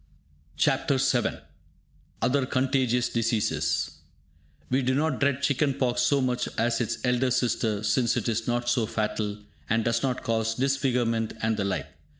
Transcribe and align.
CHAPTER 0.57 0.97
VII 0.97 1.41
OTHER 2.23 2.47
CONTAGIOUS 2.47 3.09
DISEASES 3.09 3.91
We 4.71 4.81
do 4.81 4.95
not 4.95 5.19
dread 5.19 5.43
chicken 5.43 5.75
pox 5.75 6.01
so 6.01 6.21
much 6.21 6.49
as 6.57 6.81
its 6.81 6.97
elder 7.05 7.29
sister, 7.29 7.83
since 7.83 8.17
it 8.17 8.27
is 8.27 8.47
not 8.47 8.67
so 8.67 8.87
fatal, 8.87 9.37
and 9.69 9.85
does 9.85 10.01
not 10.01 10.23
cause 10.23 10.55
disfigurement 10.55 11.33
and 11.43 11.55
the 11.55 11.65
like. 11.65 11.85